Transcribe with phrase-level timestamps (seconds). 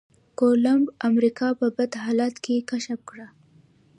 [0.39, 3.27] کولمب امريکا په بد حالاتو کې کشف کړه.